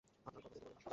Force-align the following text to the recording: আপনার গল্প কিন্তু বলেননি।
আপনার 0.03 0.33
গল্প 0.33 0.43
কিন্তু 0.43 0.59
বলেননি। 0.63 0.87